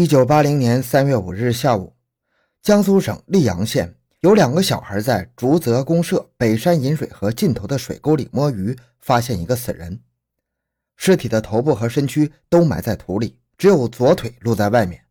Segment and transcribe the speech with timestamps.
[0.00, 1.92] 一九八零年三月五日下午，
[2.62, 9.98] 江苏省溧阳县有两个小孩在竹泽公社北山引水河尽头的水沟里摸鱼，发现一个死人，
[10.94, 15.02] 尸体的头部和身躯都埋在土里，只有左腿露在外面，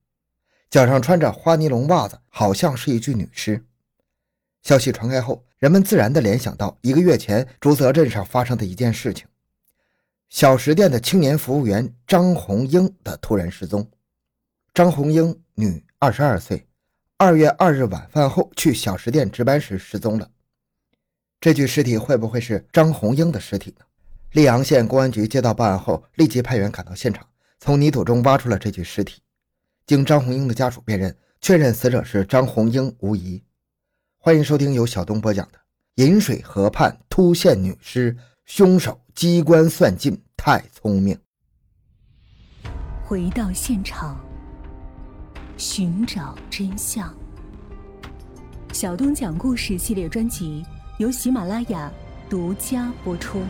[0.69, 3.65] 脚上穿着花尼龙袜子，好像是一具女尸。
[4.63, 9.28] 消息传开后，人们自然地联想到一个月前竹泽镇上发生的一件事情：
[10.29, 13.85] 小食店的青年服务员张红英的突然失踪。
[14.78, 16.67] 张红英，女，二十二岁，
[17.18, 20.30] 二月二日晚饭后去小食店值班时失踪了。
[21.41, 23.85] 这具尸体会不会是张红英的尸体呢？
[24.34, 27.26] 溧阳县公安局接到报案后，立即派员赶到现场，
[27.59, 29.20] 从泥土中挖出了这具尸体。
[29.88, 33.44] 经张红英的家属辨认，确认死者是张红英无疑。
[34.20, 35.57] 欢迎收听由小东播讲的
[36.05, 38.16] 《饮水河畔突现女尸，
[38.46, 41.16] 凶手机关算尽太聪明》。
[43.04, 44.27] 回到现场。
[45.58, 47.12] 寻找真相。
[48.72, 50.64] 小东讲故事系列专辑
[50.99, 51.91] 由喜马拉雅
[52.30, 53.41] 独家播出。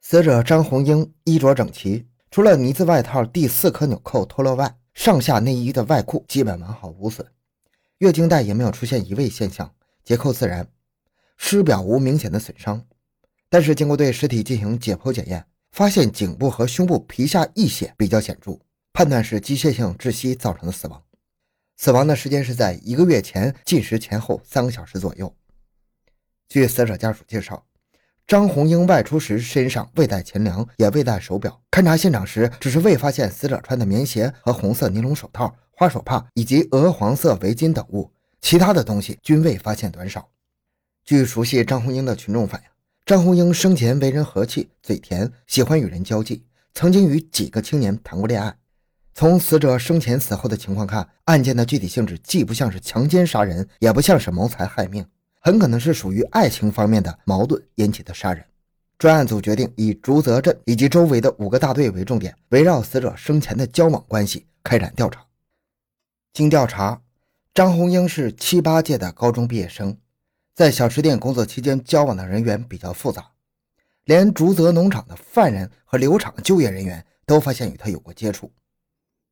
[0.00, 7.26] 死者张红英衣着整齐，除了呢子外套第四颗纽扣脱落外，上下内衣的外裤基本完好无损，
[7.98, 9.70] 月经带也没有出现移位现象，
[10.02, 10.66] 结扣自然，
[11.36, 12.82] 尸表无明显的损伤。
[13.50, 18.58] 但是经过对尸体进行解剖检验，发现颈部和胸部皮下溢血比较显著。
[18.94, 21.02] 判断是机械性窒息造成的死亡，
[21.76, 25.34] 死亡的时间是在一个月前进食前后三个小时左右。
[26.48, 27.66] 据死者家属介绍，
[28.24, 31.60] 张红英外出时身上未带钱粮，也未带手表。
[31.72, 40.30] 勘查现场时，只是未发现死者穿的棉鞋和红色尼龙手套、花手帕以及鹅黄色围巾等物，其他的东西均未发现短少。
[41.04, 42.68] 据熟悉张红英的群众反映，
[43.04, 48.56] 张红英生前为人和气、嘴甜，喜欢与人交际，曾经与几个青年谈过恋爱。
[49.16, 55.06] 从死者生前死后的情况看，案件的具体性质既不像是强奸杀人，也不像是谋财害命，
[55.40, 58.44] 很可能是属于爱情方面的矛盾引起的杀人。
[58.98, 65.24] 专案组决定以竹泽镇以及周围的五个大队为重点，围绕死者生前的交往关系开展调查。
[66.32, 67.00] 经调查，
[67.54, 69.96] 张红英是七八届的高中毕业生，
[70.56, 73.30] 在小吃店工作期间交往的人员比较复杂，
[74.06, 78.50] 连竹泽农场的犯人和流场就业人员都发现与他有过接触。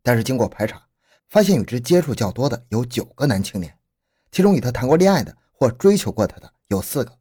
[0.02, 0.82] 但是经过排查，
[1.28, 3.76] 发现与之接触较多的有九个男青年，
[4.30, 7.18] 其中与他谈过恋爱的或追求过他的有四个。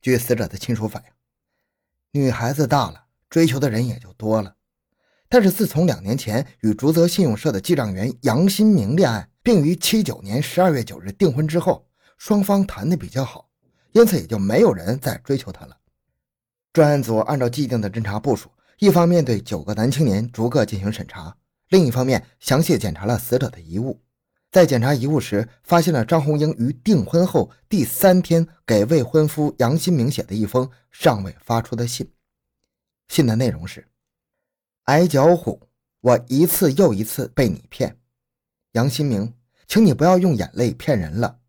[0.00, 4.56] 据死者的亲属反映，女孩子大了，追求的人也就多了。
[5.28, 13.48] 但是自从两年前与竹泽信用社的记账员杨新明恋爱，并于七九年十二月九日订婚之后，双方谈的比较好，
[13.92, 15.76] 因此也就没有人再追求她了。
[16.72, 21.36] 专案组按照既定的侦查部署，一方面对九个男青年逐个进行审查。
[21.68, 24.00] 另一方面，详细检查了死者的遗物，
[24.52, 32.12] 在检查遗物时，发现了张红英于订婚后第三天给未婚夫杨新明写的一封尚未发出的信。
[33.08, 33.88] 信的内容是
[34.84, 35.68] ：“矮脚虎，
[36.00, 37.98] 我一次又一次被你骗，
[38.72, 39.34] 杨新明，
[39.66, 41.40] 请你不要用眼泪骗人了。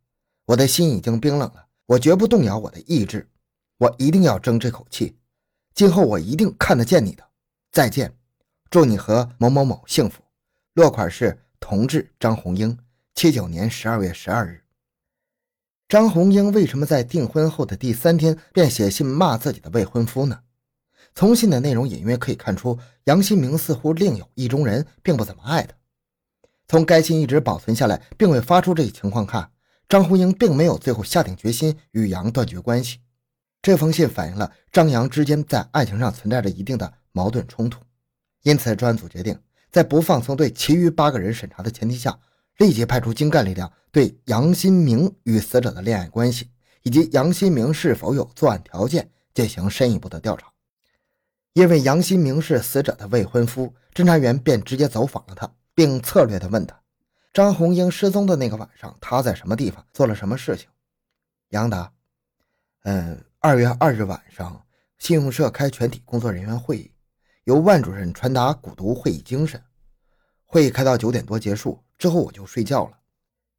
[0.46, 3.30] 我的心已经冰冷了，我绝不动摇我的意志，
[3.78, 5.18] 我一定要争这口气。
[5.74, 7.24] 今后我一定看得见你的。
[7.72, 8.18] 再见。”
[8.76, 10.22] 祝你和某某某幸福。
[10.74, 12.78] 落款是同志张红英，
[13.14, 14.66] 七九年十二月十二日。
[15.88, 20.42] 张红英为什么在订婚后的第三天便写信骂自己的未婚夫呢？
[21.14, 25.74] 从信的内容隐约可以看出，杨新明似乎另有意中人，并不怎么爱他。
[26.68, 29.52] 从该信一直保存下来，并未发出这一情况看，
[29.88, 33.00] 张红英并没有最后下定决心与杨断绝关系。
[33.62, 37.85] 这封信反映了张杨之间在爱情上存在着一定的矛盾冲突。
[38.46, 39.36] 因此，专案组决定
[39.72, 42.16] 在不放松对其余八个人审查的前提下，
[42.58, 46.52] 立即派出精干力量对杨新明与死者的恋爱关系
[46.84, 50.46] 以及杨新明是否有作案条件进行深一步的调查。
[51.54, 56.80] 因为杨新明是死者的未婚夫，侦查员便直接走访了他，并策略地问他：
[57.34, 60.70] 张红英失踪的那个晚上，他在什么地方做了什么事情？
[61.50, 61.92] 杨答：
[62.84, 64.64] 嗯，二月二日晚上，
[65.00, 66.92] 信用社开全体工作人员会议。
[67.46, 69.62] 由万主任传达股毒会议精神，
[70.46, 72.98] 会议开到九点多结束之后，我就睡觉了。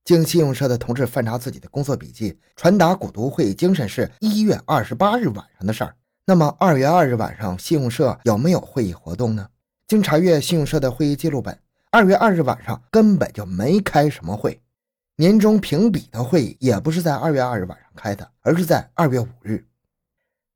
[0.05, 5.95] 经信用社的同志翻查自己的工作笔记，传达股毒会议精神是一月二十八日晚上的事儿。
[6.25, 9.49] 那么二月二日晚上，信用社有没有会议活动呢？
[9.87, 11.57] 经查阅信用社的会议记录本，
[11.93, 14.61] 二月二日晚上根本就没开什么会。
[15.15, 19.65] 年终评比的会议也不是在二月二日晚上开的，而是在二月五日。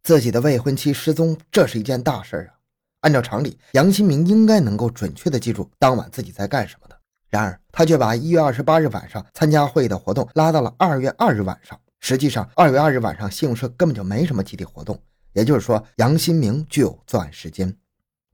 [0.03, 2.59] 自己的未婚妻失踪，这是一件大事啊。
[3.00, 6.97] 按照常理，杨新明应该能够准确的记住当晚自己在干什么的。
[7.29, 11.79] 然而，他却把一月二十八日晚上参加会议的活动拉到了二月二日晚上。
[12.00, 15.00] 实际上，二月二日晚上信用社根本就没什么集体活动。
[15.32, 17.75] 也就是说，杨新明具有作案时间。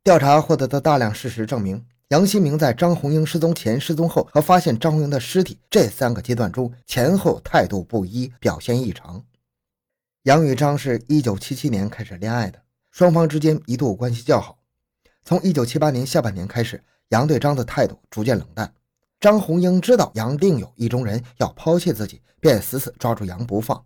[0.02, 9.22] 调查获得的大量事实证明，杨新明在张红英失踪前、失踪后和发现张红英的尸体这三个阶段中，前后态度不一，表现异常。
[10.22, 12.58] 杨与张是一九七七年开始恋爱的。
[12.96, 14.58] 双方之间一度关系较好，
[15.22, 18.72] 从一九七八年下半年开始，杨对张的态度逐渐冷淡。
[19.20, 23.84] 张红英知道杨另有意中人要抛弃自己，便死死抓住杨不放。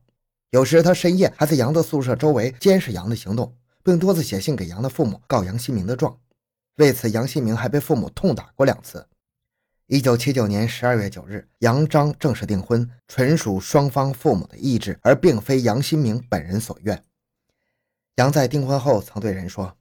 [0.50, 3.52] 有时他深夜还在杨的宿舍周围监视杨的行动，
[3.82, 6.16] 并多次写信给杨的父母告杨新明的状。
[6.76, 9.04] 为此，杨新明还被父母痛打过两次。
[9.88, 17.02] 一九七九年十二月九日，杨张正式订婚，纯属双方父母的意志，而并非杨新明本人所愿。
[18.16, 19.76] 杨在订婚后曾对人说：“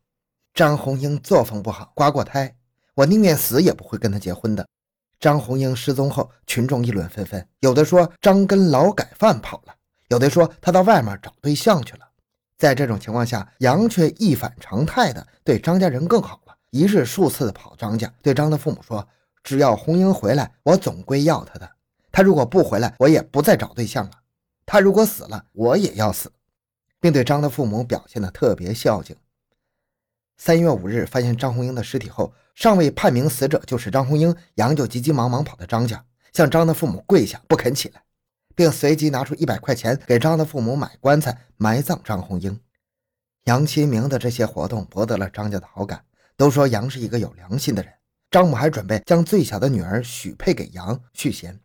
[0.54, 2.56] 张红英作风不好，刮过胎，
[2.96, 4.66] 我宁愿死也不会跟她结婚的。”
[5.20, 9.76] 张红英失踪后，群众议论纷纷，有的说张跟劳改犯跑了，
[10.08, 12.08] 有的说他到外面找对象去了。
[12.58, 19.06] 在这种情况下，杨却一反常态的对张家人更好了，一日数次的跑张家，对张的父母说
[19.44, 21.70] ：“只要红英回来，我总归要她的。
[22.12, 24.12] 她如果不回来，我也不再找对象了。
[24.66, 26.31] 她如果死了，我也要死。”
[27.00, 29.16] 并对张的父母表现得特别孝敬。
[30.38, 38.04] 三月五日发现张红英的尸体后，尚未判明死者就是张红英，杨就急急忙忙跑到张家，向张的父母跪下，不肯起来，
[38.56, 42.60] 并随即拿出一百块钱给张的父母买棺材，埋葬张红英。
[43.45, 46.04] 杨新明的这些活动博得了张家的好感，
[46.38, 47.92] 都说杨是一个有良心的人。
[48.31, 51.60] 张母还准备将最小的女儿许配给杨续弦。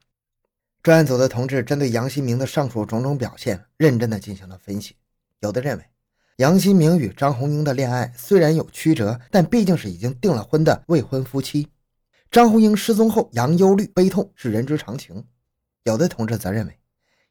[0.82, 4.96] 专案组的同志针对杨新明的上述种种表现，认真地进行了分析。
[5.44, 5.84] 有的认为，
[6.36, 11.68] 杨新明与张红英的恋爱虽然有曲折，但毕竟是已经订了婚的未婚夫妻。
[12.30, 15.22] 张红英失踪后，杨忧虑悲痛是人之常情。
[15.82, 16.78] 有的同志则认为，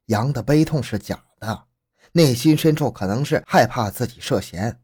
[0.06, 1.64] 杨的悲痛是假的，
[2.12, 4.80] 内心深处可能是害怕自己涉嫌。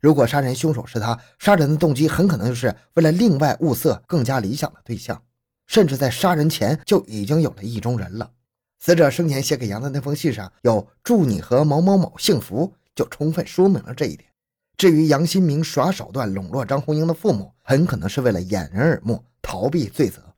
[0.00, 5.22] 如果杀人凶手是他，杀人的动机很可能就是为了另外物色更加理想的对象，
[5.68, 8.32] 甚至在杀人前就已经有了意中人了。
[8.78, 14.28] 死者生前写给杨的那封信上有“祝你和某某某幸福”，就充分说明了这一点。
[14.76, 20.34] 至于杨新明耍手段笼络张红英的父母，很可能是为了掩人耳目，逃避罪责。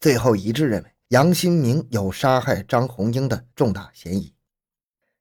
[0.00, 4.32] 最后一致认为杨新明有杀害张红英的重大嫌疑。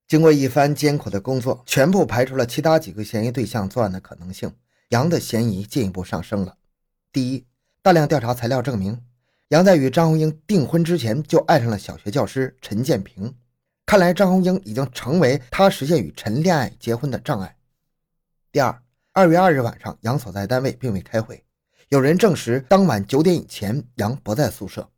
[0.07, 4.51] 经过一番艰苦的工作，全部排除了其他几个嫌疑对象作案的可能性，
[4.89, 6.57] 杨的嫌疑进一步上升了。
[7.11, 7.45] 第一，
[7.81, 9.01] 大量调查材料证明。
[9.53, 13.31] 杨在与张红英订婚之前就爱上了小学教师陈建平，
[13.85, 17.55] 看来张红英已经成为他实现与陈恋爱结婚的障碍。
[18.51, 21.43] 第二，二月二日晚上，杨所在单位并未开会，
[21.89, 24.89] 有人证实当晚九点以前杨不在宿舍。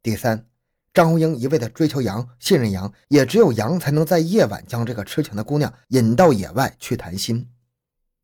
[0.00, 0.46] 第三，
[0.94, 7.50] 张红英一味的追求杨，信任杨，也只有杨才能在夜晚将这个痴情的姑娘引到野外去谈心。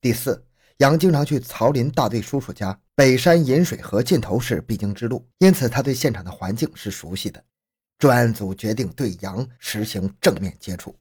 [0.00, 0.44] 第四。
[0.76, 7.40] 杨经常去曹林大队叔叔家，北山饮水河尽头是必经之路，因此他对现场的环境是熟悉的。
[7.96, 10.96] 专案组决定对杨实行正面接触。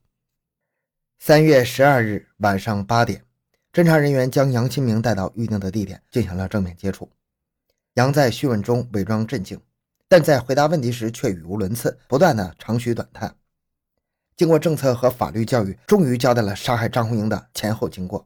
[1.18, 3.24] 三月十二日晚上八点，
[3.72, 7.10] 侦查人员将杨新明带到预定的地点进行了正面接触。
[7.94, 9.60] 杨在讯问中伪装镇静，
[10.06, 13.34] 但在回答问题时却语无伦次，不断的长吁短叹。
[14.36, 18.24] 经过政策和法律教育，终于交代了杀害张红英的前后经过。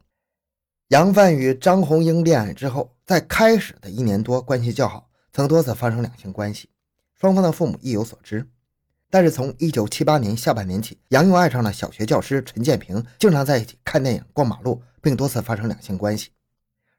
[0.93, 6.69] 杨帆与张红英恋爱之后，在开始的一年多关系较好，曾多次发生两性关系，
[7.19, 8.47] 双方的父母亦有所知。
[9.09, 16.29] 但是从1978年下半年起，杨又爱上了小学教师陈建平，经常在一起看电影、逛马路，并多次发生两性关系。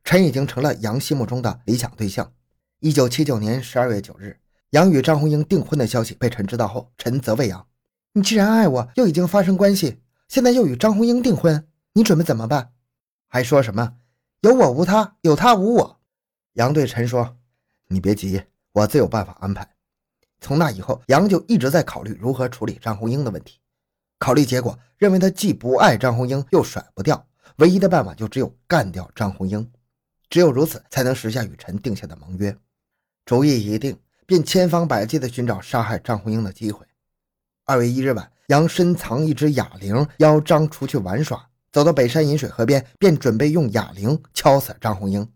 [0.04, 2.34] 陈已经成了杨心目中的理想对象。
[2.82, 4.38] 1979年12月9日，
[4.72, 7.68] 杨与张红英订婚的消息被陈知道后，陈责问杨
[8.14, 12.72] ：“你既然爱我，又已经发生关系，现在又与张红英订婚，你准备怎么办？”
[13.34, 13.96] 还说什么
[14.42, 16.00] 有我无他，有他无我。
[16.52, 17.36] 杨对陈说
[17.90, 19.68] ：“你别急，我自有办法安排。”
[20.40, 23.60] 从那以后，杨就一直在考虑如何处理张红英的问题。
[24.20, 29.68] 考虑结果认为，他既不爱张红英，又甩不掉，唯一的办法就只有干掉张红英。
[30.30, 32.56] 只有如此，才能实现与陈定下的盟约。
[33.26, 36.86] 主意一定，便千方百计地寻找杀害张红英的机会。
[37.66, 41.50] 二月一日晚，杨深藏一只哑铃，邀张出去玩耍。
[41.74, 45.28] 走到北山饮水河边，便准备用哑铃敲死张红英，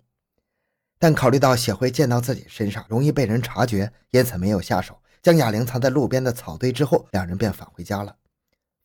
[1.00, 7.08] 但考虑到血会溅到自己身上，容易被人察觉，因此没有下手，将哑铃藏在路边的草堆之后。
[7.12, 8.16] 两人便返回家了。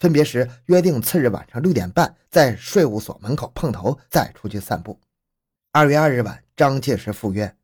[0.01, 4.99] 分别时约定次日晚上六点半在税务所门口碰头，再出去散步。
[5.73, 7.55] 二月二日晚，张介石赴约，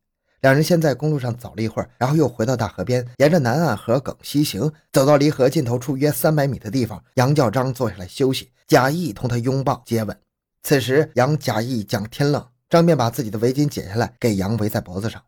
[0.41, 10.17] 两人先在公路上走了一会儿，然后又回到大河边，沿着南岸河埂西行，走到离河尽头处约三百米的地方，杨叫张坐下来休息，贾谊同他拥抱接吻。
[10.63, 15.21] 此时杨假意讲天冷，张便把自己的围巾解下来给杨围在脖子上。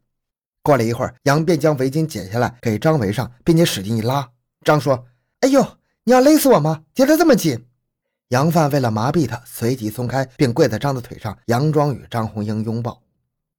[0.63, 4.29] 过了一会儿，杨便将围巾解下来给张围上，并且使劲一拉。
[4.63, 5.07] 张说
[5.41, 5.65] ：“哎呦，
[6.03, 6.83] 你要勒死我吗？
[6.93, 7.65] 结得这么紧！”
[8.29, 13.01] 杨范为了麻痹他，随即松开，并跪在张的腿上，佯装与张红英拥抱。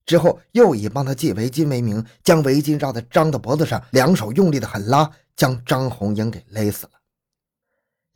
[0.04, 6.92] 之后又以帮他系围巾为名，将围巾绕在张的脖子上，两手用力的狠拉，将张红英给勒死了。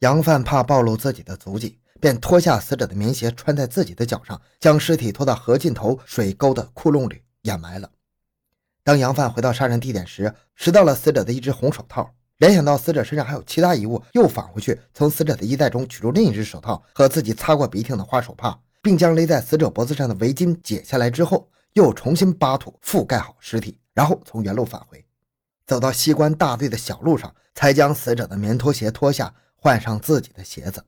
[0.00, 7.90] 杨范怕暴露自己的足迹，便脱下死者的棉鞋穿在自己的脚上，将尸体拖到河尽头水沟的窟窿里掩埋了。
[8.84, 12.12] 当杨范回到杀人地点时，拾到了死者的一只红手套。
[12.38, 25.04] 联想到死者身上还有其他遗物，又返回去，从死者的衣袋中取出另一只手套和自己擦过鼻涕的花手帕，并将勒在死者脖子上的围巾解下来之后，又重新扒土覆盖好尸体，然后从原路返回，
[25.66, 30.86] 走到西关大队的小路上，才将死者的棉拖鞋脱下，换上自己的鞋子。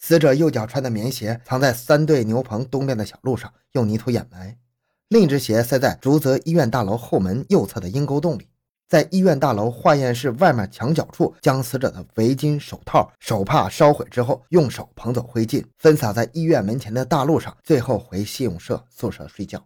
[0.00, 4.58] 死者右脚穿的棉鞋藏在三队牛棚东边的小路上，用泥土掩埋，
[5.06, 8.48] 另一只鞋塞在竹泽医院大楼后门右侧的阴沟洞里。
[8.88, 19.64] 在医院大楼化验室外面墙角处，将死者的围巾、手套、手帕烧毁之后，用手捧走灰烬，分撒在医院门前的大路上，最后回信用社宿舍睡觉。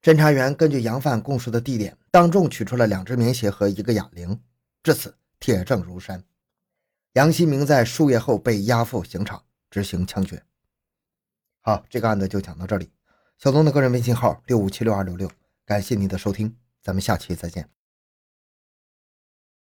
[0.00, 4.40] 侦查员根据杨范供述的地点，当众取出了两只棉鞋和一个哑铃，
[4.82, 6.22] 至此铁证如山。
[7.14, 10.42] 杨新明在数月后被押赴刑场执行枪决。
[11.60, 12.90] 好，这个案子就讲到这里。
[13.38, 15.30] 小东的个人微信号六五七六二六六，
[15.64, 16.56] 感谢您的收听。
[16.80, 17.77] 咱们下期再见。